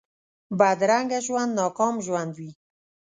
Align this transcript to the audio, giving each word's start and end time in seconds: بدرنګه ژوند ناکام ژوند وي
بدرنګه 0.59 1.19
ژوند 1.25 1.51
ناکام 1.59 1.95
ژوند 2.05 2.31
وي 2.37 2.51